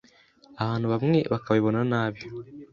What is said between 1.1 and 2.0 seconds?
bakabibona